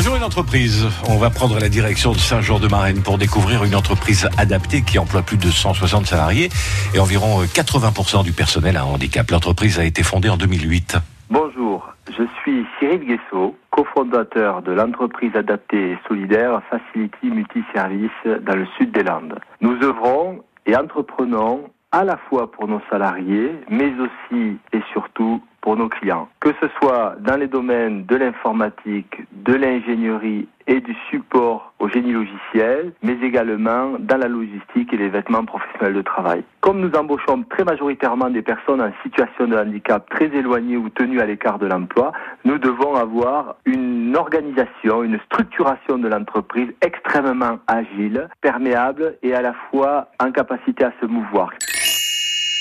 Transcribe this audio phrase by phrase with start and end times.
[0.00, 0.88] Un jour, une entreprise.
[1.10, 5.36] On va prendre la direction de Saint-Jean-de-Marenne pour découvrir une entreprise adaptée qui emploie plus
[5.36, 6.48] de 160 salariés
[6.94, 9.30] et environ 80% du personnel à handicap.
[9.30, 10.96] L'entreprise a été fondée en 2008.
[11.28, 18.66] Bonjour, je suis Cyril Guessot, cofondateur de l'entreprise adaptée et solidaire Facility Multiservice dans le
[18.78, 19.38] sud des Landes.
[19.60, 25.76] Nous œuvrons et entreprenons à la fois pour nos salariés, mais aussi et surtout pour
[25.76, 26.28] nos clients.
[26.40, 32.12] Que ce soit dans les domaines de l'informatique, de l'ingénierie et du support au génie
[32.12, 36.44] logiciel, mais également dans la logistique et les vêtements professionnels de travail.
[36.60, 41.20] Comme nous embauchons très majoritairement des personnes en situation de handicap très éloignées ou tenues
[41.20, 42.12] à l'écart de l'emploi,
[42.44, 49.54] nous devons avoir une organisation, une structuration de l'entreprise extrêmement agile, perméable et à la
[49.70, 51.50] fois en capacité à se mouvoir.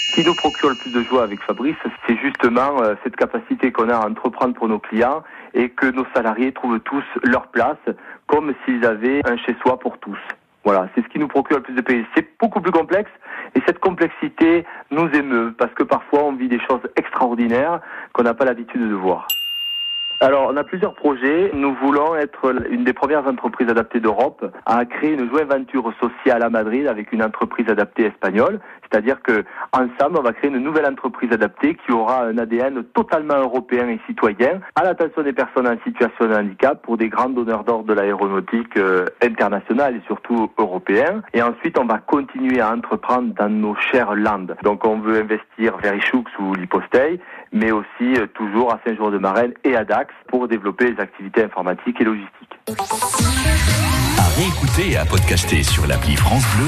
[0.09, 1.75] Ce qui nous procure le plus de joie avec Fabrice,
[2.07, 5.21] c'est justement euh, cette capacité qu'on a à entreprendre pour nos clients
[5.53, 7.77] et que nos salariés trouvent tous leur place
[8.25, 10.17] comme s'ils avaient un chez-soi pour tous.
[10.63, 12.07] Voilà, c'est ce qui nous procure le plus de plaisir.
[12.15, 13.11] C'est beaucoup plus complexe
[13.53, 17.79] et cette complexité nous émeut parce que parfois on vit des choses extraordinaires
[18.11, 19.27] qu'on n'a pas l'habitude de voir.
[20.21, 21.49] Alors, on a plusieurs projets.
[21.53, 26.43] Nous voulons être une des premières entreprises adaptées d'Europe à créer une joint venture sociale
[26.43, 28.59] à Madrid avec une entreprise adaptée espagnole.
[28.91, 33.37] C'est-à-dire que ensemble, on va créer une nouvelle entreprise adaptée qui aura un ADN totalement
[33.37, 37.63] européen et citoyen à l'attention des personnes en situation de handicap pour des grands donneurs
[37.63, 41.21] d'ordre de l'aéronautique euh, internationale et surtout européen.
[41.33, 44.55] Et ensuite, on va continuer à entreprendre dans nos chères landes.
[44.63, 47.19] Donc, on veut investir vers Ichoux ou Lipostei,
[47.51, 52.03] mais aussi euh, toujours à Saint-Jean-de-Marenne et à Dax pour développer les activités informatiques et
[52.03, 52.59] logistiques.
[54.17, 56.67] À réécouter et à podcaster sur l'appli France Bleu.